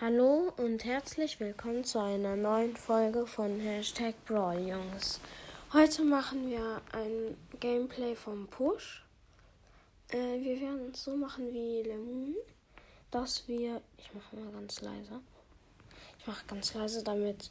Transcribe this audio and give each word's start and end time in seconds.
Hallo 0.00 0.52
und 0.58 0.84
herzlich 0.84 1.40
willkommen 1.40 1.82
zu 1.82 1.98
einer 1.98 2.36
neuen 2.36 2.76
Folge 2.76 3.26
von 3.26 3.58
Hashtag 3.58 4.14
Brawl 4.26 4.60
Jungs. 4.60 5.18
Heute 5.72 6.04
machen 6.04 6.48
wir 6.48 6.80
ein 6.92 7.36
Gameplay 7.58 8.14
vom 8.14 8.46
Push. 8.46 9.04
Äh, 10.10 10.40
wir 10.40 10.60
werden 10.60 10.92
es 10.92 11.02
so 11.02 11.16
machen 11.16 11.52
wie 11.52 11.82
Lemon, 11.82 12.36
dass 13.10 13.48
wir. 13.48 13.82
Ich 13.96 14.14
mache 14.14 14.36
mal 14.36 14.52
ganz 14.52 14.80
leise. 14.82 15.20
Ich 16.20 16.26
mache 16.28 16.46
ganz 16.46 16.74
leise, 16.74 17.02
damit 17.02 17.50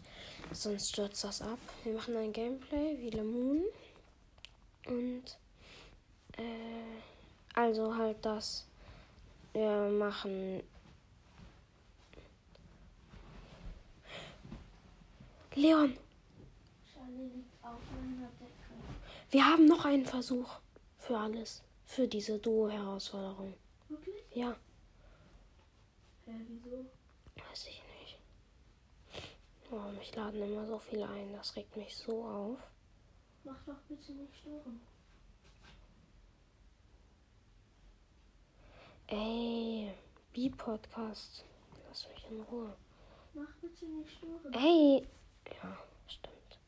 sonst 0.53 0.87
stürzt 0.87 1.25
das 1.25 1.41
ab. 1.41 1.59
Wir 1.83 1.95
machen 1.95 2.15
ein 2.15 2.31
Gameplay 2.31 2.97
wie 2.97 3.09
Lemon. 3.09 3.63
Und 4.85 5.23
äh, 6.37 7.01
also 7.55 7.93
halt 7.93 8.19
das. 8.21 8.65
Wir 9.51 9.89
machen 9.89 10.63
Leon, 15.57 15.97
wir 19.31 19.43
haben 19.43 19.65
noch 19.65 19.85
einen 19.85 20.05
Versuch 20.05 20.59
für 20.99 21.17
alles. 21.17 21.63
Für 21.85 22.07
diese 22.07 22.37
Duo-Herausforderung. 22.37 23.55
Wirklich? 23.89 24.23
Ja, 24.35 24.55
Hä, 26.25 26.31
wieso? 26.47 26.85
weiß 27.49 27.67
ich 27.69 27.81
nicht. 28.01 28.19
Oh, 29.71 29.79
mich 29.97 30.13
laden 30.15 30.43
immer 30.43 30.67
so 30.67 30.77
viele 30.77 31.09
ein. 31.09 31.33
Das 31.33 31.55
regt 31.55 31.75
mich 31.75 31.95
so 31.95 32.23
auf. 32.23 32.59
Mach 33.43 33.57
doch 33.65 33.79
bitte 33.89 34.11
nicht 34.11 34.35
stören. 34.35 34.79
Ey, 39.07 39.91
B-Podcast. 40.33 41.45
Lass 41.87 42.07
mich 42.09 42.27
in 42.29 42.41
Ruhe. 42.41 42.75
Mach 43.33 43.55
bitte 43.61 43.85
nicht 43.85 44.11
stören. 44.11 44.53
Ey. 44.53 45.07
Ja, 45.51 45.77
stimmt. 46.07 46.59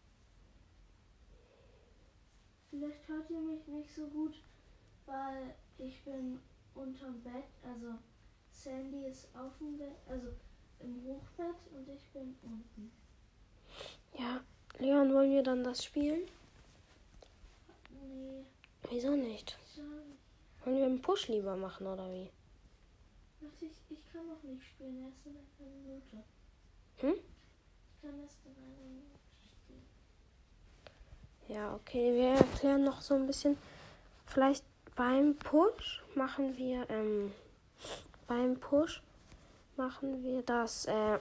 Vielleicht 2.69 3.07
hört 3.07 3.29
ihr 3.29 3.39
mich 3.39 3.67
nicht 3.67 3.93
so 3.93 4.07
gut, 4.07 4.35
weil 5.05 5.55
ich 5.77 6.03
bin 6.03 6.39
unterm 6.75 7.21
Bett. 7.21 7.45
Also 7.63 7.95
Sandy 8.51 9.05
ist 9.05 9.27
auf 9.35 9.57
dem 9.59 9.77
Bett, 9.77 9.95
also 10.07 10.27
im 10.79 11.03
Hochbett 11.05 11.55
und 11.73 11.87
ich 11.89 12.09
bin 12.11 12.37
unten. 12.41 12.91
Ja, 14.17 14.41
Leon, 14.79 15.13
wollen 15.13 15.31
wir 15.31 15.43
dann 15.43 15.63
das 15.63 15.83
spielen? 15.83 16.27
Nee, 17.89 18.45
Wieso 18.89 19.15
nicht? 19.15 19.57
Wollen 20.63 20.77
wir 20.77 20.85
einen 20.85 21.01
Push 21.01 21.27
lieber 21.27 21.55
machen 21.55 21.87
oder 21.87 22.09
wie? 22.11 22.29
Ich, 23.61 23.71
ich 23.89 24.11
kann 24.11 24.27
noch 24.27 24.41
nicht 24.43 24.63
spielen, 24.63 25.05
erst 25.05 25.25
in 25.25 25.35
einer 25.35 25.71
Minute. 25.77 26.23
Hm? 26.97 27.13
Ja, 31.49 31.73
okay, 31.73 32.13
wir 32.13 32.29
erklären 32.35 32.83
noch 32.83 33.01
so 33.01 33.15
ein 33.15 33.25
bisschen. 33.25 33.57
Vielleicht 34.27 34.63
beim 34.95 35.35
Push 35.35 36.03
machen 36.13 36.55
wir, 36.57 36.87
ähm, 36.91 37.33
beim 38.27 38.59
Push 38.59 39.01
machen 39.77 40.21
wir 40.23 40.43
das, 40.43 40.85
äh, 40.85 41.17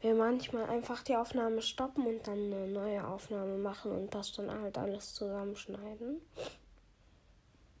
wir 0.00 0.14
manchmal 0.14 0.70
einfach 0.70 1.02
die 1.02 1.16
Aufnahme 1.16 1.60
stoppen 1.60 2.06
und 2.06 2.28
dann 2.28 2.52
eine 2.52 2.68
neue 2.68 3.04
Aufnahme 3.04 3.58
machen 3.58 3.90
und 3.90 4.14
das 4.14 4.30
dann 4.32 4.48
halt 4.50 4.78
alles 4.78 5.14
zusammenschneiden. 5.14 6.20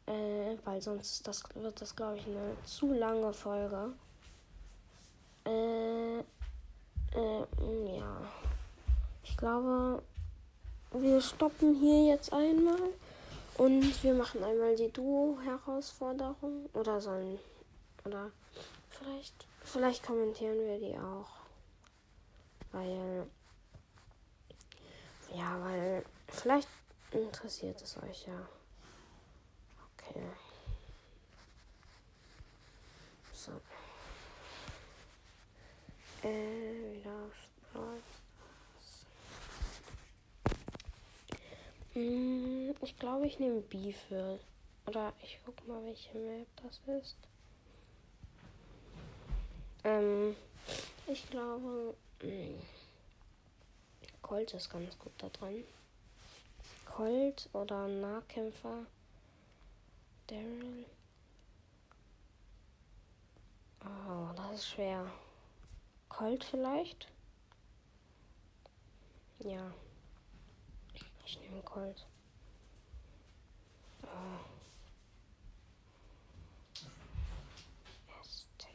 Äh, 0.06 0.56
weil 0.64 0.82
sonst 0.82 1.28
das, 1.28 1.44
wird 1.54 1.80
das, 1.80 1.94
glaube 1.94 2.16
ich, 2.16 2.26
eine 2.26 2.56
zu 2.64 2.92
lange 2.92 3.32
Folge. 3.32 3.92
Äh, 5.44 6.24
äh, 7.16 7.96
ja. 7.98 8.20
Ich 9.24 9.36
glaube, 9.36 10.02
wir 10.92 11.20
stoppen 11.20 11.74
hier 11.74 12.06
jetzt 12.06 12.32
einmal 12.32 12.80
und 13.58 14.02
wir 14.02 14.14
machen 14.14 14.42
einmal 14.42 14.76
die 14.76 14.90
Duo-Herausforderung 14.90 16.68
oder 16.72 17.00
sollen 17.00 17.38
oder 18.04 18.30
vielleicht 18.90 19.46
vielleicht 19.62 20.06
kommentieren 20.06 20.58
wir 20.58 20.78
die 20.78 20.96
auch, 20.96 21.30
weil 22.72 23.26
ja, 25.34 25.60
weil 25.60 26.04
vielleicht 26.28 26.68
interessiert 27.10 27.80
es 27.82 27.96
euch 28.02 28.26
ja. 28.26 28.48
Okay. 29.96 30.22
So. 33.32 33.52
Äh, 36.22 36.96
wieder 36.96 37.10
auf 37.10 37.72
Brawl 37.72 38.00
Mm, 41.96 42.72
Ich 42.96 43.00
glaube, 43.00 43.26
ich 43.26 43.38
nehme 43.38 43.60
B 43.60 43.92
für. 43.92 44.40
Oder 44.86 45.12
ich 45.22 45.38
guck 45.44 45.68
mal, 45.68 45.84
welche 45.84 46.16
Map 46.16 46.46
das 46.62 46.80
ist. 46.96 47.18
Ähm, 49.84 50.34
ich 51.06 51.28
glaube, 51.28 51.94
mm, 52.22 52.58
Colt 54.22 54.54
ist 54.54 54.70
ganz 54.70 54.98
gut 54.98 55.12
da 55.18 55.28
dran. 55.28 55.62
Colt 56.86 57.50
oder 57.52 57.86
Nahkämpfer. 57.86 58.86
Daryl. 60.28 60.86
Oh, 63.84 64.32
das 64.36 64.54
ist 64.54 64.68
schwer. 64.68 65.04
Colt 66.08 66.44
vielleicht? 66.44 67.08
Ja. 69.40 69.70
Ich 71.26 71.38
nehme 71.40 71.60
Colt. 71.60 72.06
Hashtag. 78.08 78.70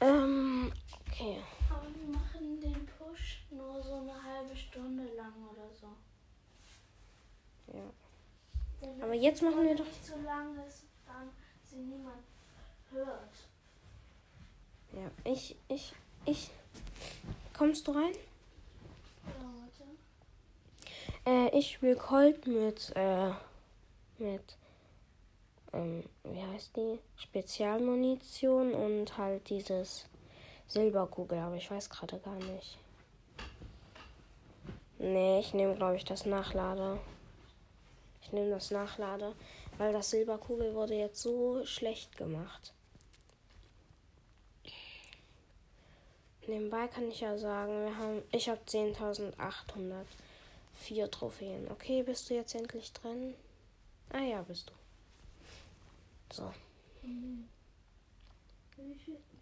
Ähm, 0.00 0.72
okay. 1.06 1.42
Aber 1.70 1.86
wir 1.94 2.16
machen 2.18 2.60
den 2.60 2.86
Push 2.86 3.42
nur 3.50 3.82
so 3.82 3.94
eine 3.94 4.22
halbe 4.22 4.56
Stunde 4.56 5.04
lang 5.16 5.32
oder 5.50 5.68
so. 5.80 5.88
Ja. 7.72 7.82
Wenn 8.80 9.02
Aber 9.02 9.14
jetzt 9.14 9.42
machen 9.42 9.64
wir 9.64 9.74
doch- 9.74 9.84
nicht 9.84 10.04
so 10.06 10.16
lang 10.24 10.56
ist, 10.66 10.84
dann 11.06 11.30
sie 11.64 11.76
niemand 11.78 12.22
hört. 12.90 13.32
Ja, 14.92 15.10
ich, 15.24 15.56
ich, 15.68 15.92
ich. 16.24 16.50
Kommst 17.56 17.86
du 17.86 17.92
rein? 17.92 18.12
Ja, 19.26 19.50
warte. 21.24 21.48
Äh, 21.54 21.58
ich 21.58 21.72
spiele 21.72 21.96
Colt 21.96 22.46
mit, 22.46 22.94
äh, 22.94 23.32
mit, 24.18 24.56
ähm, 25.72 26.04
wie 26.24 26.42
heißt 26.42 26.76
die? 26.76 26.98
Spezialmunition 27.16 28.74
und 28.74 29.16
halt 29.18 29.48
dieses 29.48 30.06
Silberkugel, 30.66 31.38
aber 31.38 31.56
ich 31.56 31.70
weiß 31.70 31.90
gerade 31.90 32.18
gar 32.18 32.36
nicht. 32.36 32.78
Nee, 34.98 35.40
ich 35.40 35.52
nehme, 35.52 35.74
glaube 35.74 35.96
ich, 35.96 36.04
das 36.04 36.26
Nachlade. 36.26 36.98
Ich 38.22 38.32
nehme 38.32 38.50
das 38.50 38.70
Nachlade, 38.70 39.34
weil 39.78 39.92
das 39.92 40.10
Silberkugel 40.10 40.74
wurde 40.74 40.94
jetzt 40.94 41.22
so 41.22 41.64
schlecht 41.64 42.16
gemacht. 42.16 42.72
Nebenbei 46.48 46.88
kann 46.88 47.08
ich 47.08 47.20
ja 47.20 47.36
sagen, 47.36 47.84
wir 47.84 47.96
haben, 47.96 48.22
ich 48.30 48.48
habe 48.48 48.60
10.804 48.66 51.10
Trophäen. 51.10 51.70
Okay, 51.70 52.02
bist 52.02 52.30
du 52.30 52.34
jetzt 52.34 52.54
endlich 52.54 52.92
drin? 52.92 53.34
Ah 54.10 54.20
ja, 54.20 54.42
bist 54.42 54.70
du. 54.70 54.74
So? 56.34 56.52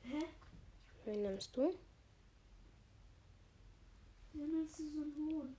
Hä? 0.03 0.29
wen 1.05 1.23
nimmst 1.23 1.57
du? 1.57 1.75
Wie 4.33 4.43
nimmst 4.43 4.79
du 4.79 4.91
so 4.91 5.03
einen 5.03 5.15
hohen? 5.17 5.57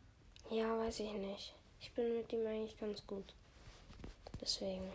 Ja, 0.52 0.78
weiß 0.78 1.00
ich 1.00 1.14
nicht. 1.14 1.56
Ich 1.80 1.92
bin 1.94 2.18
mit 2.18 2.32
ihm 2.34 2.46
eigentlich 2.46 2.78
ganz 2.78 3.06
gut. 3.06 3.34
Deswegen. 4.42 4.92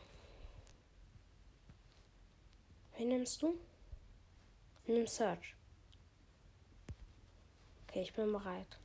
Wen 2.96 3.08
nimmst 3.08 3.42
du? 3.42 3.58
Nimm 4.86 5.06
Search. 5.06 5.54
Okay, 7.88 8.02
ich 8.02 8.12
bin 8.12 8.32
bereit. 8.32 8.76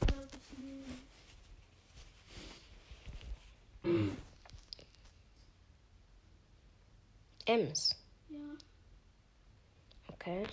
Ich 0.00 1.13
Ems. 7.46 7.94
Ja. 8.30 8.38
Okay. 10.08 10.46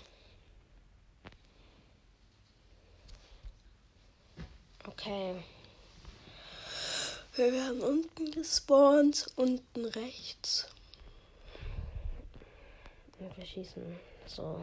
Okay. 4.86 5.42
Wir 7.34 7.52
werden 7.52 7.80
unten 7.80 8.30
gespawnt, 8.30 9.26
unten 9.36 9.86
rechts. 9.86 10.68
Und 13.18 13.34
wir 13.38 13.46
schießen 13.46 13.98
so. 14.26 14.62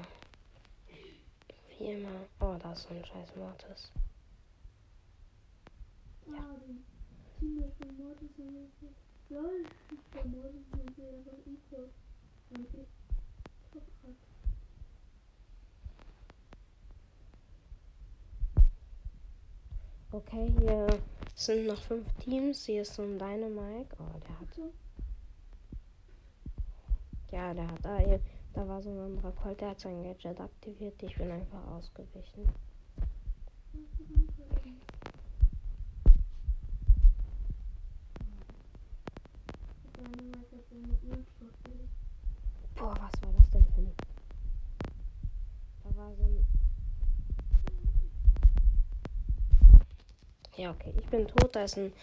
Wie 1.80 1.86
immer. 1.86 2.28
Oh, 2.40 2.56
da 2.62 2.74
ist 2.74 2.84
so 2.84 2.90
ein 2.90 3.04
scheiß 3.04 3.36
Mortis. 3.36 3.90
Ja. 6.28 6.46
Teammate 7.40 7.72
von 7.78 7.98
Mortis 7.98 8.38
haben 8.38 8.54
wir 8.54 9.38
Lol, 9.38 9.64
ich 9.92 10.22
bin 10.22 10.32
Mortis 10.32 10.66
und 10.74 10.98
wir 10.98 11.08
aber 11.08 11.38
equal. 11.48 11.90
Und 12.50 12.60
ich 12.60 12.80
ab. 12.80 12.88
Okay, 20.12 20.52
hier 20.60 20.88
sind 21.36 21.68
noch 21.68 21.82
fünf 21.82 22.12
Teams. 22.16 22.66
Hier 22.66 22.82
ist 22.82 22.96
so 22.96 23.04
ein 23.04 23.18
Dynamike. 23.18 23.96
Oh, 24.00 24.20
der 24.28 24.40
hat. 24.40 24.72
Ja, 27.32 27.54
der 27.54 27.68
hat. 27.68 27.86
Ah, 27.86 28.00
hier, 28.00 28.20
da 28.54 28.68
war 28.68 28.82
so 28.82 28.90
ein 28.90 29.00
anderer 29.00 29.32
Colt, 29.32 29.62
der 29.62 29.70
hat 29.70 29.80
sein 29.80 30.04
Gadget 30.04 30.42
aktiviert. 30.42 31.02
Ich 31.04 31.16
bin 31.16 31.32
einfach 31.32 31.66
ausgewichen. 31.68 32.50
Dynamite 33.72 34.34
hat 34.34 34.50
seine 39.98 40.24
Ult 40.24 40.48
verfehlt. 40.48 40.59
Boah, 42.76 42.96
was 43.00 43.22
war 43.22 43.34
das 43.38 43.50
denn 43.52 43.66
für 43.74 43.82
ein. 43.82 43.96
Da 45.84 45.96
war 45.98 46.16
so 46.16 46.24
ein. 46.24 46.46
Ja, 50.56 50.72
okay, 50.72 50.94
ich 50.98 51.06
bin 51.08 51.28
tot. 51.28 51.56
Da 51.56 51.64
ist 51.64 51.78
ein 51.78 51.94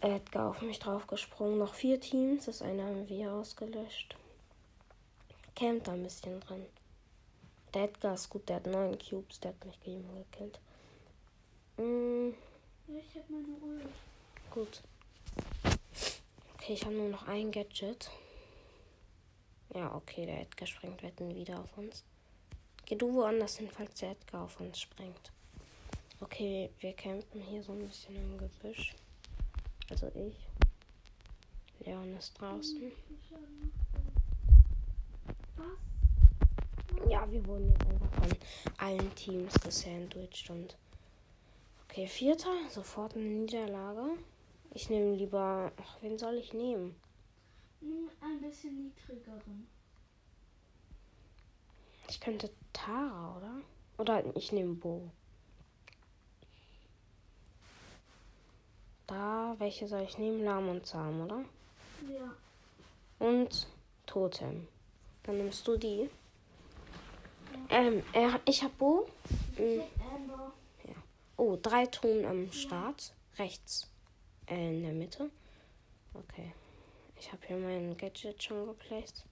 Edgar 0.00 0.50
auf 0.50 0.62
mich 0.62 0.78
draufgesprungen. 0.78 1.58
Noch 1.58 1.74
vier 1.74 2.00
Teams. 2.00 2.46
Das 2.46 2.62
eine 2.62 2.84
haben 2.84 3.08
wir 3.08 3.32
ausgelöscht. 3.32 4.16
Campt 5.54 5.88
da 5.88 5.92
ein 5.92 6.04
bisschen 6.04 6.40
drin. 6.40 6.66
Der 7.74 7.84
Edgar 7.84 8.14
ist 8.14 8.30
gut, 8.30 8.48
der 8.48 8.56
hat 8.56 8.66
neun 8.66 8.96
Cubes, 8.98 9.40
der 9.40 9.50
hat 9.50 9.64
mich 9.64 9.78
gegen 9.80 10.04
gekillt. 10.30 10.58
Mm, 11.76 12.30
ich 12.88 13.16
hab 13.16 13.28
meine 13.28 13.56
Ult. 13.60 13.92
gut. 14.50 14.82
Okay, 16.68 16.74
ich 16.74 16.84
habe 16.84 16.96
nur 16.96 17.08
noch 17.08 17.26
ein 17.26 17.50
Gadget. 17.50 18.10
Ja, 19.74 19.94
okay, 19.94 20.26
der 20.26 20.42
Edgar 20.42 20.66
springt 20.66 21.02
wetten 21.02 21.34
wieder 21.34 21.60
auf 21.60 21.78
uns. 21.78 22.04
Geh 22.84 22.94
du 22.94 23.10
woanders 23.14 23.56
hin, 23.56 23.70
falls 23.72 24.00
der 24.00 24.10
Edgar 24.10 24.44
auf 24.44 24.60
uns 24.60 24.78
springt. 24.78 25.32
Okay, 26.20 26.68
wir 26.80 26.92
campen 26.92 27.40
hier 27.40 27.62
so 27.62 27.72
ein 27.72 27.78
bisschen 27.86 28.16
im 28.16 28.36
Gebüsch. 28.36 28.94
Also 29.88 30.08
ich. 30.08 30.36
Leon 31.86 32.14
ist 32.18 32.38
draußen. 32.38 32.92
Was? 35.56 37.08
Ja, 37.08 37.32
wir 37.32 37.46
wurden 37.46 37.70
jetzt 37.70 37.86
einfach 37.86 38.12
von 38.12 38.36
allen 38.76 39.14
Teams 39.14 39.54
gesandwiched 39.54 40.50
und. 40.50 40.76
Okay, 41.88 42.06
vierter, 42.06 42.52
sofort 42.68 43.16
eine 43.16 43.24
Niederlage. 43.24 44.18
Ich 44.74 44.90
nehme 44.90 45.14
lieber. 45.16 45.72
Ach, 45.80 45.96
wen 46.02 46.18
soll 46.18 46.34
ich 46.34 46.52
nehmen? 46.52 46.94
Ein 48.20 48.40
bisschen 48.40 48.84
niedrigeren. 48.84 49.66
Ich 52.08 52.20
könnte 52.20 52.50
Tara, 52.72 53.36
oder? 53.36 53.60
Oder 53.98 54.36
ich 54.36 54.52
nehme 54.52 54.74
Bo. 54.74 55.10
Da, 59.06 59.54
welche 59.58 59.88
soll 59.88 60.02
ich 60.02 60.18
nehmen? 60.18 60.44
Lahm 60.44 60.68
und 60.68 60.86
Zahm, 60.86 61.20
oder? 61.22 61.44
Ja. 62.08 62.34
Und 63.18 63.66
Totem. 64.06 64.68
Dann 65.22 65.38
nimmst 65.38 65.66
du 65.66 65.76
die. 65.76 66.10
Ähm, 67.70 68.02
er, 68.12 68.40
ich 68.44 68.62
hab 68.62 68.76
Bo. 68.78 69.06
Ich 69.56 69.58
Mhm. 69.60 69.80
hab 70.00 70.12
Amber. 70.14 70.52
Oh, 71.36 71.56
drei 71.60 71.86
Truhen 71.86 72.24
am 72.24 72.52
Start. 72.52 73.12
Rechts. 73.38 73.88
Äh, 74.50 74.70
in 74.70 74.82
der 74.82 74.92
Mitte. 74.92 75.30
Okay. 76.14 76.52
Ich 77.20 77.30
habe 77.32 77.46
hier 77.46 77.56
mein 77.56 77.96
Gadget 77.96 78.42
schon 78.42 78.66
geplaced. 78.66 79.24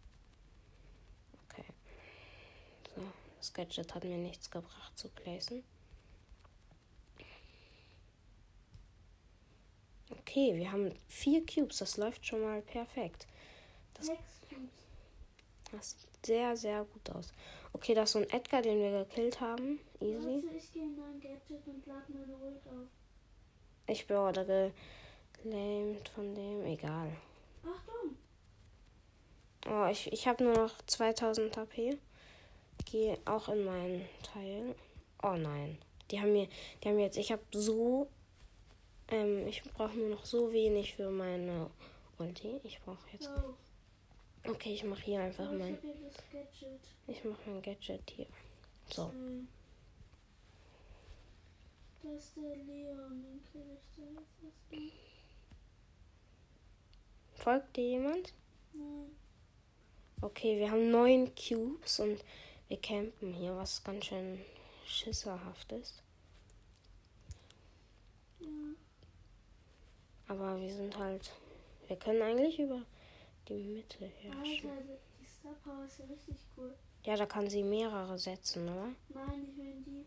Okay. 1.48 1.64
So, 2.94 3.02
das 3.38 3.52
Gadget 3.52 3.94
hat 3.94 4.04
mir 4.04 4.18
nichts 4.18 4.50
gebracht 4.50 4.96
zu 4.98 5.08
placen. 5.08 5.62
Okay, 10.10 10.54
wir 10.56 10.70
haben 10.70 10.92
vier 11.08 11.44
Cubes. 11.46 11.78
Das 11.78 11.96
läuft 11.96 12.26
schon 12.26 12.42
mal 12.42 12.62
perfekt. 12.62 13.26
Das- 13.94 14.06
Sechs 14.06 14.40
Cubes. 14.48 14.70
Das 15.72 15.90
sieht 16.00 16.26
sehr, 16.26 16.56
sehr 16.56 16.84
gut 16.84 17.10
aus. 17.10 17.32
Okay, 17.72 17.94
das 17.94 18.10
ist 18.10 18.12
so 18.12 18.18
ein 18.20 18.30
Edgar, 18.30 18.62
den 18.62 18.78
wir 18.78 19.04
gekillt 19.04 19.40
haben. 19.40 19.80
Easy. 20.00 20.42
Warte, 20.44 20.56
ich 20.56 20.72
gehe 20.72 20.82
in 20.84 20.96
mein 20.98 21.20
Gadget 21.20 21.66
und 21.66 21.86
lade 21.86 22.12
meine 22.12 22.36
Ult 22.36 22.66
auf. 22.66 22.88
Ich 23.88 24.08
wurde 24.08 24.72
geclaimed 25.46 26.08
von 26.08 26.34
dem. 26.34 26.64
Egal. 26.64 27.10
Achtung! 27.62 28.16
Oh, 29.68 29.86
ich, 29.90 30.12
ich 30.12 30.26
habe 30.26 30.44
nur 30.44 30.54
noch 30.54 30.74
2000 30.86 31.56
HP. 31.56 31.98
Gehe 32.84 33.18
auch 33.24 33.48
in 33.48 33.64
meinen 33.64 34.04
Teil. 34.22 34.74
Oh 35.22 35.34
nein. 35.36 35.78
Die 36.10 36.20
haben 36.20 36.32
mir, 36.32 36.48
die 36.82 36.88
haben 36.88 36.98
jetzt, 36.98 37.16
ich 37.16 37.32
habe 37.32 37.42
so, 37.52 38.08
ähm, 39.08 39.46
ich 39.48 39.62
brauche 39.64 39.96
nur 39.96 40.10
noch 40.10 40.24
so 40.24 40.52
wenig 40.52 40.94
für 40.94 41.10
meine 41.10 41.68
Ulti. 42.18 42.60
Ich 42.62 42.80
brauche 42.82 43.10
jetzt, 43.12 43.28
Oh, 43.28 44.50
okay, 44.50 44.74
ich 44.74 44.84
mache 44.84 45.02
hier 45.02 45.20
einfach 45.20 45.48
oh 45.50 45.54
ich 45.54 45.58
mein, 45.58 45.78
Gadget. 46.32 46.80
ich 47.08 47.24
mache 47.24 47.50
mein 47.50 47.62
Gadget 47.62 48.08
hier. 48.10 48.26
So. 48.88 49.10
Das 52.04 52.22
ist 52.22 52.36
der 52.36 52.56
Leon, 52.56 53.20
den 53.20 53.42
kill 53.50 53.62
ich 53.74 53.96
da 53.96 54.02
jetzt 54.02 54.44
erstmal. 54.44 54.95
Folgt 57.46 57.76
dir 57.76 57.84
jemand? 57.90 58.34
Nein. 58.72 59.16
Okay, 60.20 60.58
wir 60.58 60.68
haben 60.68 60.90
neun 60.90 61.32
Cubes 61.36 62.00
und 62.00 62.24
wir 62.66 62.76
campen 62.78 63.32
hier, 63.32 63.56
was 63.56 63.84
ganz 63.84 64.06
schön 64.06 64.40
schisserhaft 64.84 65.70
ist. 65.70 66.02
Ja. 68.40 68.48
Aber 70.26 70.60
wir 70.60 70.74
sind 70.74 70.98
halt, 70.98 71.30
wir 71.86 71.94
können 71.94 72.20
eigentlich 72.20 72.58
über 72.58 72.82
die 73.46 73.62
Mitte 73.62 74.06
herrschen. 74.06 74.70
Alter, 74.70 74.98
die 75.20 75.26
Star 75.26 75.54
Power 75.62 75.84
ist 75.84 76.00
ja 76.00 76.04
richtig 76.06 76.38
cool. 76.56 76.74
Ja, 77.04 77.14
da 77.14 77.26
kann 77.26 77.48
sie 77.48 77.62
mehrere 77.62 78.18
setzen, 78.18 78.64
oder? 78.64 78.88
Nein, 79.10 79.46
ich 79.48 79.56
meine 79.56 79.82
die, 79.82 80.04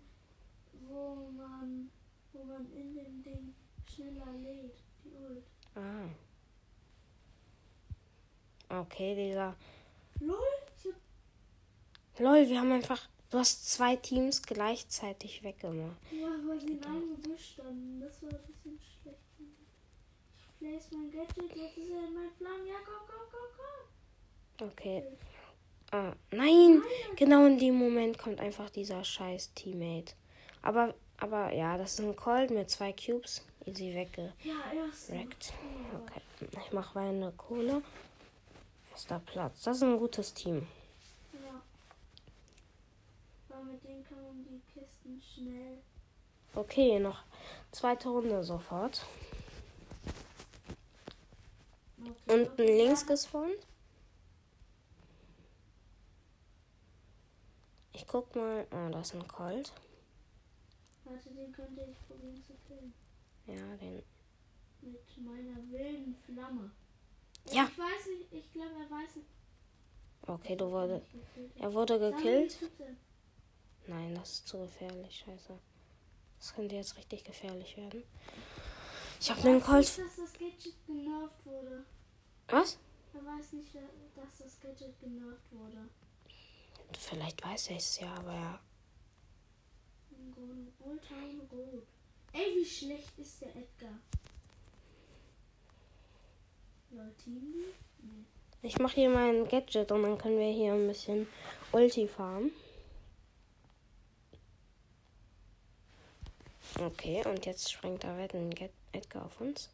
wo 0.90 1.16
man, 1.38 1.90
wo 2.34 2.44
man 2.44 2.70
in 2.74 2.94
dem 2.94 3.24
Ding 3.24 3.56
schneller 3.88 4.34
lädt. 4.44 4.76
Die 5.06 5.14
Ult. 5.14 5.46
Ah. 5.76 6.10
Okay, 8.70 9.16
dieser. 9.16 9.56
LOL! 10.20 10.38
Ich 10.78 12.20
Lol, 12.20 12.48
wir 12.48 12.60
haben 12.60 12.72
einfach. 12.72 13.08
Du 13.32 13.38
hast 13.38 13.70
zwei 13.70 13.96
Teams 13.96 14.42
gleichzeitig 14.42 15.44
weggemacht. 15.44 15.96
ja, 16.12 16.28
weil 16.48 16.60
sie 16.60 16.74
in 16.74 16.84
einem 16.84 17.22
Gebüsch 17.22 17.54
standen. 17.54 18.02
Das 18.02 18.22
war 18.24 18.30
ein 18.30 18.40
bisschen 18.48 18.80
schlecht. 19.02 19.18
Ich 20.38 20.60
place 20.60 20.90
mein 20.92 21.12
Gadget, 21.12 21.56
jetzt 21.56 21.78
ist 21.78 21.90
er 21.92 22.08
in 22.08 22.14
meinen 22.16 22.32
Flammen. 22.38 22.68
Ja, 22.68 22.76
komm, 22.84 23.08
komm, 23.08 23.28
komm, 23.32 23.50
komm. 24.58 24.68
Okay. 24.70 25.04
Ah, 25.92 26.14
nein! 26.32 26.82
Genau 27.16 27.46
in 27.46 27.58
dem 27.58 27.76
Moment 27.76 28.18
kommt 28.18 28.40
einfach 28.40 28.70
dieser 28.70 29.04
scheiß 29.04 29.54
Teammate. 29.54 30.14
Aber, 30.62 30.94
aber 31.18 31.54
ja, 31.54 31.78
das 31.78 31.94
ist 31.94 32.02
ein 32.02 32.16
Colt 32.16 32.52
mit 32.52 32.70
zwei 32.70 32.94
Cubes. 32.94 33.44
Easy 33.66 33.94
weggerackt. 33.94 34.44
Ja, 34.44 34.56
erst. 34.74 35.12
Okay. 35.12 36.22
Ich 36.66 36.74
mache 36.74 36.98
meine 36.98 37.32
Kohle. 37.34 37.82
Da 39.08 39.20
Platz. 39.20 39.64
Das 39.64 39.78
ist 39.78 39.84
ein 39.84 39.98
gutes 39.98 40.34
Team. 40.34 40.68
Ja. 41.34 41.62
Weil 43.48 43.64
mit 43.66 43.84
denen 43.84 44.04
kann 44.04 44.22
man 44.22 44.44
die 44.44 44.62
Kisten 44.74 45.22
schnell. 45.22 45.78
Okay, 46.54 47.00
noch 47.00 47.24
zweite 47.72 48.10
Runde 48.10 48.44
sofort. 48.44 49.06
Okay, 52.02 52.34
Unten 52.34 52.64
links 52.64 53.06
gespawnt. 53.06 53.68
Ich 57.94 58.08
guck 58.08 58.36
mal. 58.36 58.66
Ah, 58.72 58.90
da 58.90 59.02
ist 59.02 59.14
ein 59.14 59.28
Colt. 59.28 59.74
Warte, 61.04 61.30
den 61.30 61.52
könnte 61.52 61.82
ich 61.90 61.98
probieren 62.08 62.44
zu 62.44 62.54
killen. 62.68 62.94
Ja, 63.48 63.78
den. 63.78 64.04
Mit 64.82 65.18
meiner 65.18 65.58
wilden 65.72 66.16
Flamme. 66.26 66.72
Ja. 67.46 67.68
Ich 67.72 67.78
weiß 67.78 68.06
nicht, 68.18 68.34
ich 68.34 68.52
glaube, 68.52 68.76
er 68.80 68.90
weiß 68.92 69.16
nicht. 69.16 69.30
Okay, 70.28 70.56
du 70.56 70.70
wurde. 70.70 71.02
Er 71.56 71.74
wurde 71.74 72.00
gekillt. 72.00 72.58
Nein, 73.88 74.14
das 74.16 74.34
ist 74.34 74.48
zu 74.48 74.60
gefährlich. 74.60 75.24
Scheiße. 75.26 75.58
Das 76.38 76.54
könnte 76.54 76.76
jetzt 76.76 76.96
richtig 76.98 77.24
gefährlich 77.24 77.76
werden. 77.76 78.04
Ich 79.20 79.30
habe 79.30 79.42
den 79.42 79.56
weiß 79.56 79.66
Colt. 79.66 79.78
nicht, 79.80 80.00
dass 80.00 80.16
das 80.16 80.34
Gadget 80.34 80.86
genervt 80.86 81.46
wurde. 81.46 81.86
Was? 82.48 82.78
Er 83.14 83.26
weiß 83.26 83.54
nicht, 83.54 83.76
dass 84.16 84.38
das 84.38 84.60
Gadget 84.60 85.00
genervt 85.00 85.52
wurde. 85.52 85.90
vielleicht 86.98 87.44
weiß 87.44 87.70
er 87.72 87.78
es 87.78 88.00
ja, 88.00 88.14
aber 88.14 88.34
ja. 88.34 88.60
Ey, 92.32 92.56
wie 92.56 92.66
schlecht 92.66 93.18
ist 93.18 93.42
der 93.42 93.56
Edgar? 93.56 94.00
Ich 98.62 98.78
mache 98.80 98.96
hier 98.96 99.10
mal 99.10 99.30
ein 99.30 99.48
Gadget 99.48 99.92
und 99.92 100.04
dann 100.04 100.18
können 100.18 100.40
wir 100.40 100.52
hier 100.52 100.74
ein 100.74 100.88
bisschen 100.88 101.28
Ulti 101.72 102.08
farmen. 102.08 102.52
Okay, 106.80 107.26
und 107.28 107.46
jetzt 107.46 107.72
springt 107.72 108.04
da 108.04 108.18
wetten 108.18 108.54
Edgar 108.92 109.26
auf 109.26 109.42
uns. 109.42 109.70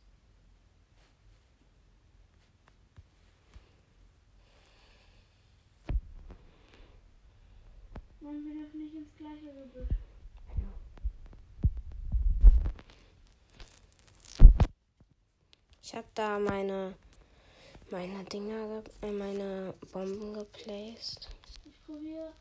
Mann, 8.21 8.43
wir 8.43 8.53
dürfen 8.53 8.79
nicht 8.79 8.95
ins 8.95 9.15
gleiche 9.15 9.53
Gebüsch. 9.53 9.89
Ich 15.83 15.93
habe 15.93 16.07
da 16.15 16.39
meine 16.39 16.95
meine 17.89 18.23
Dinger, 18.25 18.83
äh, 19.01 19.11
meine 19.11 19.73
Bomben 19.91 20.33
geplaced. 20.33 21.29
Ich 21.65 21.83
probiere. 21.85 22.31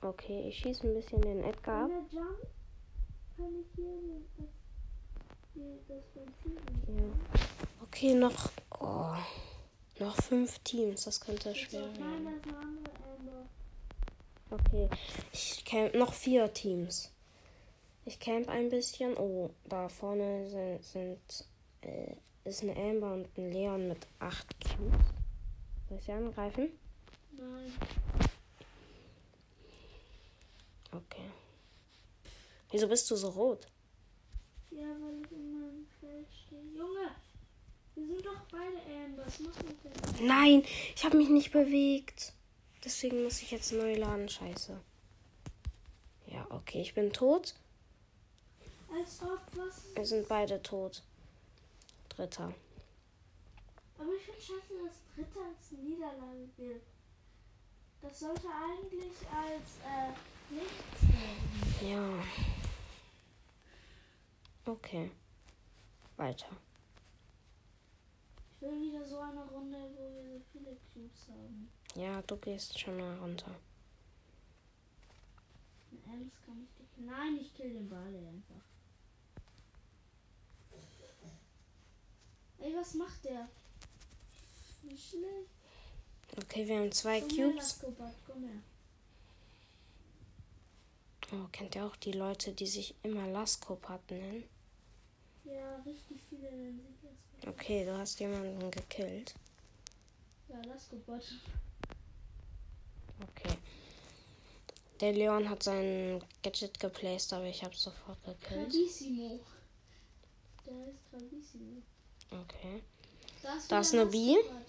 Okay, 0.00 0.48
ich 0.48 0.58
schieße 0.58 0.86
ein 0.86 0.94
bisschen 0.94 1.22
den 1.22 1.44
Edgar 1.44 1.84
ab. 1.84 1.90
Ja. 2.10 2.26
Okay, 7.82 8.14
noch 8.14 8.50
oh, 8.80 9.14
noch 9.98 10.16
fünf 10.16 10.58
Teams. 10.60 11.04
Das 11.04 11.20
könnte 11.20 11.54
schwer 11.54 11.86
werden. 11.96 12.40
Okay, 14.50 14.90
ich 15.32 15.64
camp 15.64 15.94
noch 15.94 16.12
vier 16.12 16.52
Teams. 16.52 17.10
Ich 18.04 18.20
camp 18.20 18.48
ein 18.48 18.68
bisschen. 18.68 19.16
Oh, 19.16 19.50
da 19.64 19.88
vorne 19.88 20.48
sind, 20.50 20.84
sind 20.84 21.46
äh, 21.84 22.16
ist 22.44 22.62
ein 22.62 22.76
Amber 22.76 23.14
und 23.14 23.28
ein 23.38 23.52
Leon 23.52 23.88
mit 23.88 24.06
acht 24.18 24.46
Cubes. 24.60 25.06
Soll 25.88 25.98
ich 25.98 26.04
sie 26.04 26.12
angreifen? 26.12 26.68
Nein. 27.32 27.72
Okay. 30.92 31.30
Wieso 32.70 32.88
bist 32.88 33.10
du 33.10 33.16
so 33.16 33.28
rot? 33.28 33.66
Ja, 34.70 34.82
weil 34.82 35.22
ich 35.24 35.32
in 35.32 35.52
meinem 35.52 35.86
Feld 36.00 36.26
stehe. 36.46 36.62
Junge, 36.76 37.10
wir 37.94 38.06
sind 38.06 38.26
doch 38.26 38.40
beide 38.50 38.78
Ambers. 39.04 39.40
Mach 39.40 39.62
mich 39.62 39.76
denn. 39.82 40.26
Nein, 40.26 40.64
ich 40.94 41.04
habe 41.04 41.16
mich 41.16 41.28
nicht 41.28 41.52
bewegt. 41.52 42.32
Deswegen 42.84 43.22
muss 43.22 43.40
ich 43.42 43.50
jetzt 43.50 43.72
neu 43.72 43.94
laden. 43.96 44.28
Scheiße. 44.28 44.80
Ja, 46.26 46.46
okay, 46.50 46.80
ich 46.80 46.94
bin 46.94 47.12
tot. 47.12 47.54
Als 48.92 49.22
ob 49.22 49.40
was. 49.56 49.82
Wir 49.94 50.04
sind 50.04 50.28
beide 50.28 50.62
tot. 50.62 51.02
Dritter. 52.16 52.54
Aber 53.98 54.12
ich 54.16 54.22
finde 54.22 54.40
scheiße, 54.40 54.84
dass 54.84 55.00
Dritter 55.14 55.46
als 55.46 55.72
Niederlage 55.72 56.48
gilt. 56.56 56.82
Das 58.02 58.20
sollte 58.20 58.48
eigentlich 58.48 59.16
als 59.30 59.78
äh, 59.84 60.12
nichts 60.52 61.02
werden. 61.02 61.90
Ja. 61.90 62.24
Okay. 64.72 65.10
Weiter. 66.16 66.48
Ich 68.54 68.62
will 68.62 68.80
wieder 68.80 69.04
so 69.04 69.18
eine 69.20 69.44
Runde, 69.44 69.78
wo 69.96 70.14
wir 70.14 70.24
so 70.24 70.40
viele 70.52 70.76
Cubes 70.92 71.28
haben. 71.28 71.70
Ja, 71.94 72.22
du 72.22 72.36
gehst 72.36 72.78
schon 72.78 72.96
mal 72.98 73.18
runter. 73.18 73.54
Nein, 76.96 77.38
ich 77.40 77.54
kill 77.54 77.72
den 77.72 77.88
Ball 77.88 78.14
einfach. 78.16 78.73
Ey, 82.64 82.74
was 82.74 82.94
macht 82.94 83.22
der? 83.26 83.46
Schlecht. 84.88 85.50
Okay, 86.38 86.66
wir 86.66 86.78
haben 86.78 86.92
zwei 86.92 87.20
Komm 87.20 87.28
Cubes. 87.28 87.82
Her. 87.82 88.12
Oh, 91.32 91.46
kennt 91.52 91.74
ihr 91.74 91.84
auch 91.84 91.96
die 91.96 92.12
Leute, 92.12 92.52
die 92.52 92.66
sich 92.66 92.94
immer 93.02 93.26
Laskopat 93.28 94.10
nennen? 94.10 94.44
Ja, 95.44 95.76
richtig 95.84 96.22
viele 96.30 96.50
nennen 96.52 96.80
sich 96.80 97.02
Laskobat. 97.02 97.54
Okay, 97.54 97.84
du 97.84 97.98
hast 97.98 98.18
jemanden 98.20 98.70
gekillt. 98.70 99.34
Ja, 100.48 100.62
Laskobat. 100.62 101.22
Okay. 103.20 103.58
Der 105.00 105.12
Leon 105.12 105.50
hat 105.50 105.62
sein 105.62 106.24
Gadget 106.42 106.80
geplaced, 106.80 107.34
aber 107.34 107.44
ich 107.44 107.62
habe 107.62 107.76
sofort 107.76 108.24
gekillt. 108.24 108.70
Trabissimo. 108.70 109.40
Der 110.64 110.88
ist 110.88 111.10
Trabissimo. 111.10 111.82
Okay. 112.42 112.82
Da 113.42 113.80
ist, 113.80 113.92
eine. 113.92 114.04
Laskobat. 114.04 114.64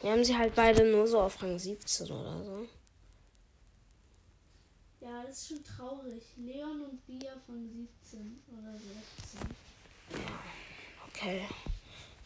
Wir 0.00 0.12
haben 0.12 0.24
sie 0.24 0.36
halt 0.36 0.54
beide 0.54 0.84
nur 0.84 1.08
so 1.08 1.20
auf 1.20 1.42
Rang 1.42 1.58
17 1.58 2.10
oder 2.10 2.44
so. 2.44 2.68
Ja, 5.00 5.24
das 5.24 5.38
ist 5.38 5.48
schon 5.48 5.64
traurig. 5.64 6.22
Leon 6.36 6.82
und 6.82 7.06
Bia 7.06 7.32
von 7.46 7.68
17 8.02 8.42
oder 8.48 8.72
16. 8.72 9.40
Okay. 11.08 11.48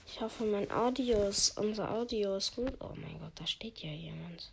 Ich 0.06 0.20
hoffe, 0.20 0.44
mein 0.44 0.70
Audio 0.70 1.28
ist, 1.28 1.56
unser 1.56 1.90
Audio 1.90 2.36
ist 2.36 2.54
gut. 2.54 2.74
Oh 2.80 2.92
mein 2.94 3.18
Gott, 3.18 3.32
da 3.36 3.46
steht 3.46 3.78
ja 3.78 3.90
jemand. 3.90 4.52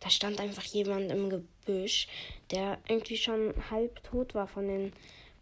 Da 0.00 0.10
stand 0.10 0.38
einfach 0.40 0.64
jemand 0.64 1.10
im 1.10 1.30
Gebüsch, 1.30 2.08
der 2.50 2.78
irgendwie 2.86 3.16
schon 3.16 3.54
halb 3.70 4.02
tot 4.04 4.34
war 4.34 4.46
von 4.46 4.68
den 4.68 4.92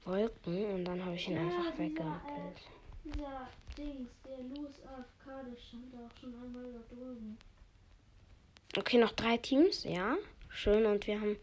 Wolken 0.06 0.64
und 0.74 0.84
dann 0.84 1.04
habe 1.04 1.16
ich 1.16 1.28
ihn 1.28 1.34
Ja, 1.36 1.42
einfach 1.42 1.78
weggekillt. 1.78 2.60
Dieser 3.04 3.48
Dings, 3.76 4.10
der 4.24 4.38
Louis 4.38 4.80
AFK, 4.82 5.44
der 5.50 5.56
stand 5.56 5.94
auch 5.94 6.20
schon 6.20 6.34
einmal 6.34 6.72
da 6.72 6.94
drüben. 6.94 7.36
Okay, 8.76 8.98
noch 8.98 9.12
drei 9.12 9.36
Teams, 9.36 9.84
ja. 9.84 10.16
Schön, 10.48 10.86
und 10.86 11.06
wir 11.06 11.20
haben 11.20 11.36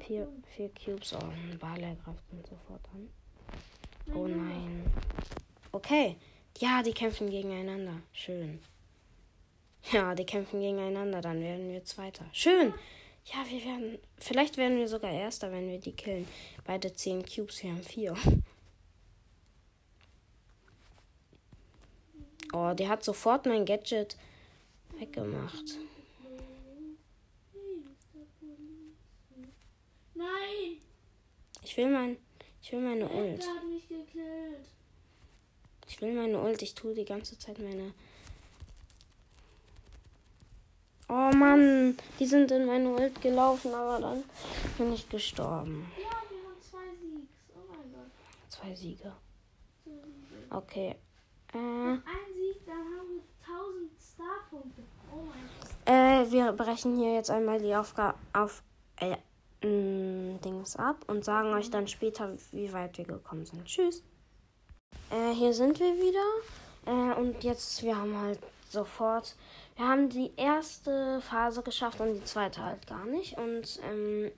vier, 0.00 0.28
vier 0.56 0.70
Cubes. 0.70 1.14
Oh, 1.14 1.18
ein 1.18 1.58
Bale 1.58 1.96
greift 2.04 2.22
uns 2.32 2.48
sofort 2.48 2.82
an. 2.94 3.08
Oh 4.14 4.26
nein. 4.26 4.84
Okay. 5.72 6.16
Ja, 6.58 6.82
die 6.82 6.92
kämpfen 6.92 7.30
gegeneinander. 7.30 8.02
Schön. 8.12 8.60
Ja, 9.92 10.14
die 10.14 10.26
kämpfen 10.26 10.60
gegeneinander. 10.60 11.20
Dann 11.20 11.40
werden 11.40 11.70
wir 11.70 11.84
Zweiter. 11.84 12.26
Schön. 12.32 12.74
Ja, 13.32 13.48
wir 13.48 13.64
werden. 13.64 13.98
Vielleicht 14.18 14.56
werden 14.56 14.78
wir 14.78 14.88
sogar 14.88 15.12
Erster, 15.12 15.52
wenn 15.52 15.68
wir 15.68 15.78
die 15.78 15.92
killen. 15.92 16.26
Beide 16.64 16.92
zehn 16.92 17.24
Cubes, 17.24 17.62
wir 17.62 17.70
haben 17.70 17.82
vier. 17.82 18.16
Oh, 22.52 22.74
der 22.74 22.88
hat 22.88 23.04
sofort 23.04 23.46
mein 23.46 23.64
Gadget 23.64 24.16
weggemacht. 24.98 25.78
Nein! 30.14 30.80
Ich 31.62 31.76
will 31.76 31.90
mein. 31.90 32.16
Ich 32.60 32.72
will 32.72 32.80
meine 32.80 33.08
Ult. 33.08 33.44
Ich 35.86 36.00
will 36.00 36.12
meine 36.14 36.40
Ult. 36.40 36.62
Ich 36.62 36.74
tue 36.74 36.94
die 36.94 37.04
ganze 37.04 37.38
Zeit 37.38 37.60
meine. 37.60 37.94
Oh 41.12 41.34
Mann, 41.36 41.96
die 42.20 42.26
sind 42.26 42.52
in 42.52 42.66
meine 42.66 42.88
Ult 42.90 43.20
gelaufen, 43.20 43.74
aber 43.74 43.98
dann 44.00 44.22
bin 44.78 44.92
ich 44.92 45.08
gestorben. 45.08 45.90
Ja, 45.96 46.04
wir 46.28 46.38
haben 46.46 46.60
zwei 46.62 46.86
Siegs. 47.00 47.32
Oh 47.56 47.58
mein 47.68 47.92
Gott. 47.92 48.10
Zwei 48.48 48.74
Siege. 48.76 49.12
Zwei 49.82 49.90
Siege. 49.90 50.46
Okay. 50.50 50.94
Äh, 51.52 51.58
Ein 51.58 52.00
Sieg, 52.36 52.64
dann 52.64 52.76
haben 52.76 53.08
wir 53.16 53.54
1000 53.54 53.90
Starpunkte. 54.14 54.82
Oh 55.12 55.16
mein 55.16 55.50
Gott. 55.58 56.28
äh, 56.28 56.30
wir 56.30 56.52
brechen 56.52 56.96
hier 56.96 57.14
jetzt 57.14 57.30
einmal 57.30 57.60
die 57.60 57.74
Aufgabe 57.74 58.16
auf 58.32 58.62
äh, 59.00 59.16
mh, 59.66 60.38
Dings 60.44 60.76
ab 60.76 60.96
und 61.08 61.24
sagen 61.24 61.52
euch 61.54 61.70
dann 61.70 61.88
später, 61.88 62.36
wie 62.52 62.72
weit 62.72 62.96
wir 62.98 63.04
gekommen 63.04 63.44
sind. 63.46 63.64
Tschüss. 63.64 64.04
Äh, 65.10 65.32
hier 65.34 65.52
sind 65.54 65.80
wir 65.80 65.92
wieder. 65.96 66.24
Äh, 66.86 67.20
und 67.20 67.42
jetzt, 67.42 67.82
wir 67.82 67.96
haben 67.96 68.16
halt 68.16 68.38
sofort, 68.70 69.36
wir 69.76 69.86
haben 69.88 70.08
die 70.08 70.32
erste 70.36 71.20
Phase 71.20 71.62
geschafft 71.62 72.00
und 72.00 72.14
die 72.14 72.24
zweite 72.24 72.64
halt 72.64 72.86
gar 72.86 73.04
nicht. 73.04 73.36
Und 73.38 73.80
ähm, 73.84 74.30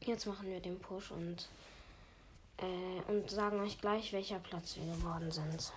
jetzt 0.00 0.26
machen 0.26 0.48
wir 0.48 0.60
den 0.60 0.78
Push 0.78 1.10
und, 1.10 1.48
äh, 2.58 3.10
und 3.10 3.30
sagen 3.30 3.60
euch 3.60 3.80
gleich, 3.80 4.12
welcher 4.12 4.38
Platz 4.38 4.76
wir 4.76 4.94
geworden 4.94 5.30
sind. 5.30 5.72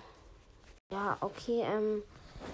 Ja, 0.91 1.17
okay, 1.21 1.61
ähm, 1.63 2.03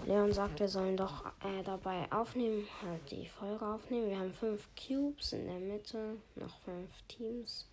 Leon 0.06 0.32
sagt, 0.32 0.60
wir 0.60 0.68
sollen 0.68 0.98
doch 0.98 1.26
äh, 1.44 1.64
dabei 1.64 2.12
aufnehmen, 2.12 2.68
halt 2.84 3.10
die 3.12 3.28
Folge 3.28 3.66
aufnehmen. 3.66 4.10
Wir 4.10 4.20
haben 4.20 4.34
fünf 4.34 4.68
Cubes 4.76 5.34
in 5.34 5.46
der 5.48 5.60
Mitte, 5.60 6.18
noch 6.36 6.60
fünf 6.60 6.90
Teams. 7.08 7.68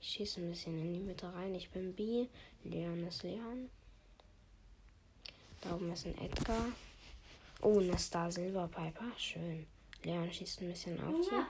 Ich 0.00 0.10
schieße 0.10 0.40
ein 0.40 0.50
bisschen 0.50 0.78
in 0.78 0.94
die 0.94 1.00
Mitte 1.00 1.32
rein. 1.32 1.54
Ich 1.54 1.70
bin 1.70 1.94
B. 1.94 2.28
Leon 2.64 3.06
ist 3.06 3.22
Leon. 3.22 3.70
Da 5.68 5.74
oben 5.74 5.92
ist 5.92 6.06
ein 6.06 6.16
Edgar. 6.18 6.64
Oh, 7.60 7.78
eine 7.78 7.98
Star 7.98 8.32
Silver 8.32 8.68
Piper. 8.68 9.04
Schön. 9.18 9.66
Leon 10.02 10.32
schießt 10.32 10.62
ein 10.62 10.68
bisschen 10.68 10.98
auf. 11.00 11.12
Junge! 11.12 11.46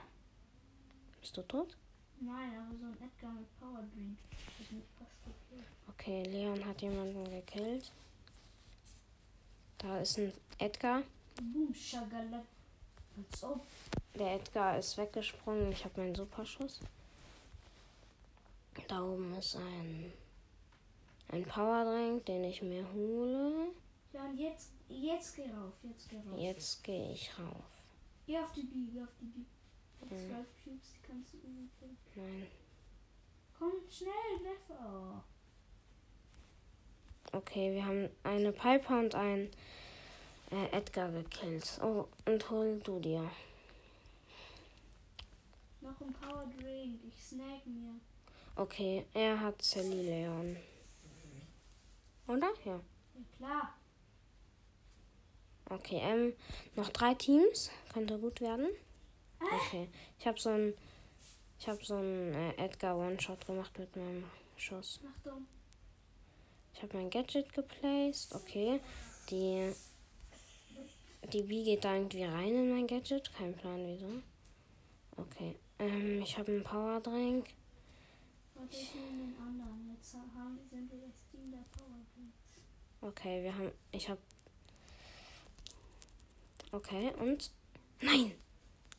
Bist 1.21 1.37
du 1.37 1.41
tot? 1.43 1.77
Nein, 2.19 2.51
aber 2.57 2.75
so 2.77 2.85
ein 2.85 2.97
Edgar 3.01 3.31
mit 3.31 3.59
Power 3.59 3.81
gekillt. 3.81 4.17
Okay, 5.87 6.23
Leon 6.23 6.65
hat 6.65 6.81
jemanden 6.81 7.23
gekillt. 7.31 7.91
Da 9.77 9.99
ist 9.99 10.17
ein 10.17 10.33
Edgar. 10.57 11.03
Der 14.15 14.35
Edgar 14.35 14.79
ist 14.79 14.97
weggesprungen. 14.97 15.71
Ich 15.71 15.85
habe 15.85 16.01
meinen 16.01 16.15
Superschuss. 16.15 16.81
Da 18.87 19.01
oben 19.01 19.33
ist 19.35 19.55
ein, 19.55 20.11
ein 21.31 21.45
Powerdrink, 21.45 22.25
den 22.25 22.43
ich 22.43 22.61
mir 22.61 22.85
hole. 22.93 23.71
Ja, 24.13 24.25
und 24.25 24.37
jetzt, 24.37 24.71
jetzt 24.87 25.35
geh 25.35 25.49
rauf. 25.51 25.73
Jetzt 25.83 26.09
geh 26.09 26.17
rauf. 26.17 26.39
Jetzt 26.39 26.83
gehe 26.83 27.11
ich 27.13 27.31
rauf. 27.37 27.65
Geh 28.25 28.37
auf 28.39 28.51
die 28.53 28.63
B, 28.63 28.91
geh 28.91 29.01
auf 29.01 29.13
die 29.21 29.25
B. 29.25 29.41
Jetzt 30.01 30.11
Mhm. 30.11 30.27
zwölf 30.29 30.47
Cubes, 30.63 30.93
die 30.93 30.99
kannst 31.07 31.33
du 31.33 31.37
killen. 31.39 31.69
Nein. 32.15 32.47
Komm, 33.57 33.71
schnell, 33.89 34.11
Neffe. 34.41 34.73
Oh. 34.81 35.21
Okay, 37.37 37.73
wir 37.73 37.85
haben 37.85 38.09
eine 38.23 38.51
Piper 38.51 38.99
und 38.99 39.13
einen 39.13 39.51
äh, 40.51 40.65
Edgar 40.71 41.11
gekillt. 41.11 41.79
Oh, 41.83 42.07
und 42.25 42.49
hol 42.49 42.79
du 42.79 42.99
dir. 42.99 43.29
Noch 45.81 46.01
ein 46.01 46.13
Power 46.13 46.45
Drink. 46.59 46.99
Ich 47.07 47.23
snack 47.23 47.65
mir. 47.67 47.99
Okay, 48.55 49.05
er 49.13 49.39
hat 49.39 49.61
Sally 49.61 50.01
Leon. 50.09 50.57
Oder? 52.27 52.51
Ja. 52.65 52.73
Ja, 52.73 52.81
klar. 53.37 53.75
Okay, 55.69 55.99
ähm, 56.01 56.33
noch 56.75 56.89
drei 56.89 57.13
Teams. 57.13 57.69
Könnte 57.93 58.17
gut 58.19 58.41
werden. 58.41 58.67
Okay. 59.39 59.89
Ich 60.17 60.27
habe 60.27 60.39
so 60.39 60.49
ein. 60.49 60.73
Ich 61.59 61.67
habe 61.67 61.83
so 61.83 61.95
ein 61.95 62.33
äh, 62.33 62.53
Edgar 62.55 62.97
One-Shot 62.97 63.45
gemacht 63.45 63.77
mit 63.77 63.95
meinem 63.95 64.23
Schuss. 64.55 64.99
Ich 66.73 66.81
habe 66.81 66.97
mein 66.97 67.09
Gadget 67.09 67.53
geplaced. 67.53 68.33
Okay. 68.33 68.79
Die. 69.29 69.73
Die 71.33 71.43
B 71.43 71.63
geht 71.63 71.83
da 71.83 71.95
irgendwie 71.95 72.23
rein 72.23 72.55
in 72.55 72.69
mein 72.69 72.87
Gadget. 72.87 73.31
Kein 73.33 73.53
Plan 73.53 73.85
wieso. 73.85 74.07
Okay. 75.17 75.57
Ähm, 75.77 76.21
ich 76.21 76.37
habe 76.37 76.51
einen 76.51 76.63
Power 76.63 76.99
Drink. 77.01 77.47
Warte, 78.55 78.75
ich 78.75 78.95
nehme 78.95 79.31
den 79.31 79.37
anderen. 79.37 79.93
Jetzt 79.93 80.13
haben, 80.13 80.59
sind 80.69 80.91
wir 80.91 80.99
das 80.99 81.23
Team 81.29 81.51
der 81.51 81.63
Power 81.77 81.99
Drinks. 82.15 82.37
Okay, 83.01 83.43
wir 83.43 83.55
haben. 83.55 83.71
Ich 83.91 84.09
habe. 84.09 84.19
Okay, 86.71 87.11
und. 87.19 87.51
Nein! 88.01 88.33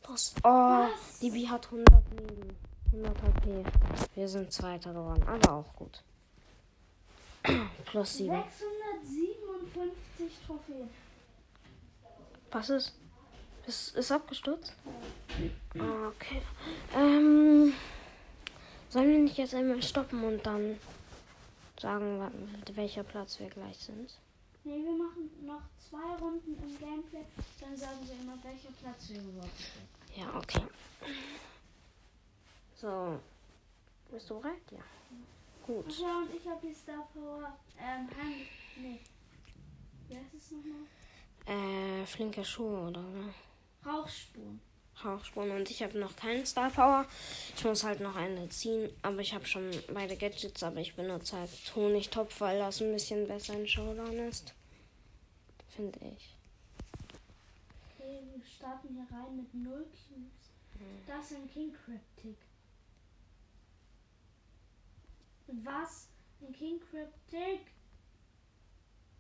Los! 0.08 0.34
Oh, 0.42 0.48
Was? 0.48 1.18
die 1.20 1.30
B 1.30 1.46
hat 1.48 1.66
100 1.66 1.86
Leben. 2.10 2.56
100 2.92 3.22
HP. 3.22 3.64
Wir 4.14 4.28
sind 4.28 4.52
Zweiter 4.52 4.92
geworden, 4.92 5.22
aber 5.26 5.52
auch 5.52 5.72
gut. 5.74 6.02
Plus 7.84 8.16
7. 8.16 8.34
657 8.34 10.38
Trophäen. 10.46 10.90
Was 12.50 12.70
ist? 12.70 12.94
Ist, 13.66 13.94
ist 13.94 14.10
abgestürzt? 14.10 14.74
Okay. 15.74 16.42
Ähm. 16.96 17.72
Sollen 18.88 19.08
wir 19.08 19.18
nicht 19.20 19.36
jetzt 19.38 19.54
einmal 19.54 19.80
stoppen 19.82 20.24
und 20.24 20.44
dann 20.44 20.76
sagen, 21.78 22.20
welcher 22.74 23.04
Platz 23.04 23.38
wir 23.38 23.48
gleich 23.48 23.78
sind? 23.78 24.18
Ne, 24.64 24.84
wir 24.84 24.92
machen 24.92 25.30
noch 25.46 25.62
zwei 25.78 26.16
Runden 26.16 26.54
im 26.62 26.78
Gameplay. 26.78 27.24
Dann 27.60 27.76
sagen 27.76 27.98
wir 28.06 28.14
immer, 28.20 28.36
welcher 28.42 28.70
Platz 28.80 29.08
wir 29.08 29.22
geworden 29.22 29.50
sind. 29.56 30.18
Ja, 30.18 30.36
okay. 30.36 30.62
So. 32.74 33.18
Bist 34.10 34.28
du 34.28 34.40
bereit? 34.40 34.60
Ja. 34.70 34.78
Gut. 35.66 35.98
Ja, 35.98 36.18
und 36.18 36.34
ich 36.34 36.46
habe 36.46 36.66
die 36.66 36.74
Star 36.74 37.08
Power. 37.14 37.56
Ähm, 37.78 38.08
Hand. 38.08 38.46
Nee. 38.76 39.00
Wie 40.08 40.16
heißt 40.16 40.34
es 40.34 40.50
nochmal? 40.50 40.86
Äh, 41.46 42.06
flinke 42.06 42.44
Schuhe 42.44 42.88
oder. 42.88 43.04
Rauchspuren. 43.86 44.60
Rauchspuren 45.04 45.50
und 45.50 45.70
ich 45.70 45.82
habe 45.82 45.98
noch 45.98 46.16
keinen 46.16 46.44
Star 46.46 46.70
Power. 46.70 47.06
Ich 47.56 47.64
muss 47.64 47.84
halt 47.84 48.00
noch 48.00 48.16
eine 48.16 48.48
ziehen, 48.48 48.90
aber 49.02 49.20
ich 49.20 49.34
habe 49.34 49.46
schon 49.46 49.70
beide 49.92 50.16
Gadgets, 50.16 50.62
aber 50.62 50.80
ich 50.80 50.94
benutze 50.94 51.36
halt 51.36 51.50
Honigtopf, 51.74 52.40
weil 52.40 52.58
das 52.58 52.80
ein 52.80 52.92
bisschen 52.92 53.26
besser 53.26 53.54
in 53.54 53.66
Showdown 53.66 54.18
ist. 54.28 54.54
Finde 55.68 55.98
ich. 56.00 56.36
Okay, 57.94 58.20
wir 58.34 58.44
starten 58.44 58.88
hier 58.94 59.06
rein 59.16 59.36
mit 59.36 59.54
0 59.54 59.84
Cubes. 59.84 60.50
Das 61.06 61.30
ist 61.30 61.36
ein 61.36 61.50
King 61.50 61.72
Cryptic. 61.72 62.36
Was? 65.64 66.08
Ein 66.40 66.52
King 66.52 66.80
Cryptic? 66.80 67.60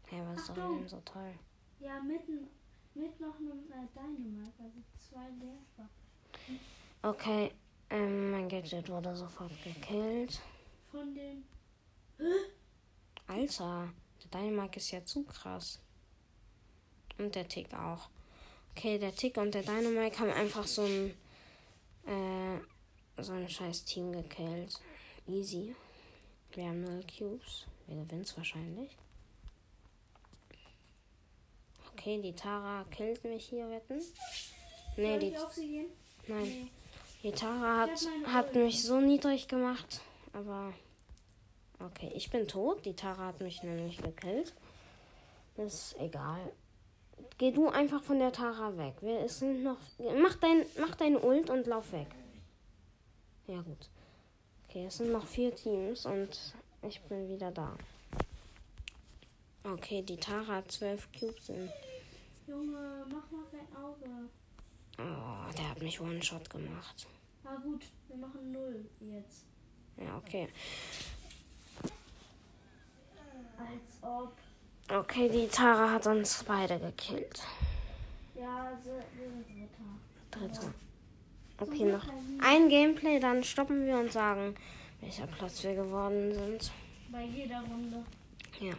Hey, 0.06 0.22
was 0.26 0.42
ist 0.42 0.50
Achtung. 0.50 0.56
daran 0.56 0.78
denn 0.78 0.88
so 0.88 1.00
toll? 1.04 1.34
Ja, 1.80 2.00
mitten 2.00 2.48
mit 2.94 3.20
noch 3.20 3.36
einem 3.36 3.70
äh, 3.70 3.86
Dynamite, 3.94 4.62
also 4.62 4.82
zwei 4.98 5.28
Werfer. 5.40 5.88
Okay, 7.02 7.52
ähm, 7.88 8.30
mein 8.30 8.48
Gadget 8.48 8.88
wurde 8.88 9.14
sofort 9.16 9.52
gekillt. 9.64 10.40
Von 10.90 11.14
den. 11.14 11.44
Alter, 13.26 13.92
der 14.22 14.40
Dynamite 14.40 14.78
ist 14.78 14.90
ja 14.90 15.04
zu 15.04 15.24
krass. 15.24 15.80
Und 17.18 17.34
der 17.34 17.48
Tick 17.48 17.72
auch. 17.74 18.08
Okay, 18.72 18.98
der 18.98 19.14
Tick 19.14 19.36
und 19.36 19.54
der 19.54 19.62
Dynamite 19.62 20.18
haben 20.18 20.30
einfach 20.30 20.66
so 20.66 20.82
ein, 20.82 21.14
äh, 22.06 23.22
so 23.22 23.32
ein 23.32 23.48
scheiß 23.48 23.84
Team 23.84 24.12
gekillt. 24.12 24.80
Easy. 25.26 25.74
Wir 26.52 26.66
haben 26.66 26.82
0 26.82 27.04
Cubes. 27.04 27.66
Wir 27.86 27.96
gewinnen 27.96 28.26
wahrscheinlich. 28.36 28.96
Okay, 32.00 32.18
die 32.22 32.32
Tara 32.32 32.86
killt 32.90 33.22
mich 33.24 33.50
hier, 33.50 33.68
wetten? 33.68 34.00
Nee, 34.96 35.18
die, 35.18 35.28
ich 35.28 35.38
auf 35.38 35.52
sie 35.52 35.68
gehen? 35.68 35.86
nein. 36.28 36.44
Nee. 36.44 36.66
Die 37.22 37.32
Tara 37.32 37.80
hat, 37.80 37.90
hat 38.24 38.54
mich 38.54 38.82
so 38.82 39.00
niedrig 39.00 39.48
gemacht, 39.48 40.00
aber 40.32 40.72
okay, 41.78 42.10
ich 42.14 42.30
bin 42.30 42.48
tot. 42.48 42.86
Die 42.86 42.96
Tara 42.96 43.26
hat 43.26 43.42
mich 43.42 43.62
nämlich 43.62 43.98
gekillt. 43.98 44.54
Das 45.58 45.74
ist 45.74 46.00
egal. 46.00 46.40
Geh 47.36 47.50
du 47.50 47.68
einfach 47.68 48.02
von 48.02 48.18
der 48.18 48.32
Tara 48.32 48.78
weg. 48.78 48.94
Wir 49.02 49.20
es 49.20 49.40
sind 49.40 49.62
noch. 49.62 49.76
Mach 50.22 50.36
dein, 50.36 50.64
mach 50.78 50.94
dein 50.94 51.22
Ult 51.22 51.50
und 51.50 51.66
lauf 51.66 51.92
weg. 51.92 52.08
Ja 53.46 53.60
gut. 53.60 53.90
Okay, 54.66 54.86
es 54.86 54.96
sind 54.96 55.12
noch 55.12 55.26
vier 55.26 55.54
Teams 55.54 56.06
und 56.06 56.54
ich 56.80 56.98
bin 57.02 57.28
wieder 57.28 57.50
da. 57.50 57.76
Okay, 59.64 60.00
die 60.00 60.16
Tara 60.16 60.46
hat 60.46 60.72
zwölf 60.72 61.06
Cubes 61.12 61.50
in. 61.50 61.70
Junge, 62.50 63.04
mach 63.08 63.30
mal 63.30 63.44
dein 63.52 63.76
Auge. 63.76 64.28
Oh, 64.98 65.52
der 65.56 65.70
hat 65.70 65.80
mich 65.80 66.00
One-Shot 66.00 66.50
gemacht. 66.50 67.06
Na 67.44 67.54
gut, 67.56 67.84
wir 68.08 68.16
machen 68.16 68.50
0 68.52 68.84
jetzt. 69.00 69.44
Ja, 69.96 70.16
okay. 70.16 70.48
Als 73.58 74.02
ob. 74.02 74.32
Okay, 74.92 75.28
die 75.28 75.46
Tara 75.46 75.92
hat 75.92 76.06
uns 76.08 76.42
beide 76.44 76.78
gekillt. 76.80 77.40
Ja, 78.34 78.76
sie- 78.82 78.90
wir 79.18 79.28
sind 79.30 79.46
Dritter. 79.48 80.48
Dritter. 80.48 80.74
Okay, 81.58 81.84
noch 81.84 82.06
ein 82.42 82.68
Gameplay, 82.68 83.20
dann 83.20 83.44
stoppen 83.44 83.86
wir 83.86 83.98
und 83.98 84.10
sagen, 84.12 84.54
welcher 85.00 85.26
Platz 85.28 85.62
wir 85.62 85.74
geworden 85.74 86.34
sind. 86.34 86.72
Bei 87.12 87.22
jeder 87.24 87.60
Runde. 87.60 88.02
Ja. 88.60 88.74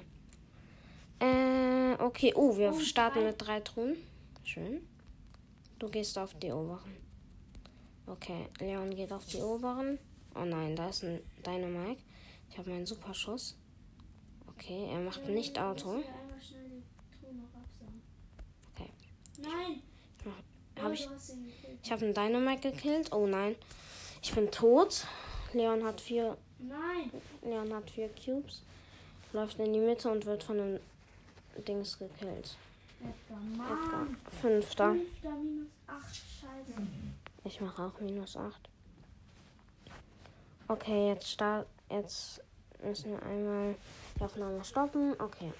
Äh, 1.21 1.93
okay. 1.99 2.33
Oh, 2.35 2.57
wir 2.57 2.73
Oh, 2.73 2.79
starten 2.79 3.23
mit 3.23 3.35
drei 3.37 3.59
Truhen. 3.59 3.95
Schön. 4.43 4.85
Du 5.79 5.87
gehst 5.89 6.17
auf 6.17 6.33
die 6.35 6.51
oberen. 6.51 6.97
Okay, 8.07 8.49
Leon 8.59 8.93
geht 8.95 9.13
auf 9.13 9.25
die 9.25 9.37
oberen. 9.37 9.97
Oh 10.35 10.43
nein, 10.43 10.75
da 10.75 10.89
ist 10.89 11.03
ein 11.03 11.21
Dynamite. 11.45 12.01
Ich 12.49 12.57
habe 12.57 12.69
meinen 12.69 12.85
Superschuss. 12.85 13.55
Okay, 14.47 14.89
er 14.91 14.99
macht 14.99 15.27
nicht 15.27 15.57
Auto. 15.57 16.03
Okay. 18.73 18.89
Nein! 19.41 19.81
Hab 20.81 20.91
ich-. 20.93 21.07
Ich 21.83 21.91
habe 21.91 22.05
einen 22.05 22.13
Dynamite 22.13 22.71
gekillt. 22.71 23.11
Oh 23.13 23.27
nein. 23.27 23.55
Ich 24.21 24.33
bin 24.33 24.49
tot. 24.51 25.05
Leon 25.53 25.83
hat 25.83 26.01
vier 26.01 26.37
Nein! 26.59 27.11
Leon 27.41 27.73
hat 27.73 27.89
vier 27.89 28.09
Cubes, 28.09 28.61
läuft 29.33 29.59
in 29.59 29.73
die 29.73 29.79
Mitte 29.79 30.09
und 30.11 30.25
wird 30.25 30.43
von 30.43 30.59
einem 30.59 30.79
Dings 31.67 31.97
gekillt. 31.97 32.57
Edgar! 33.01 34.07
Fünfter. 34.41 34.93
Fünfter 34.93 35.31
minus 35.31 35.69
8, 35.87 36.15
scheiße. 36.15 36.81
Ich 37.43 37.61
mache 37.61 37.83
auch 37.83 37.99
minus 37.99 38.37
8. 38.37 38.69
Okay, 40.67 41.09
jetzt 41.09 41.29
start. 41.29 41.67
Jetzt 41.89 42.41
müssen 42.83 43.11
wir 43.11 43.23
einmal 43.23 43.75
die 44.17 44.23
Aufnahme 44.23 44.63
stoppen. 44.63 45.15
Okay. 45.19 45.51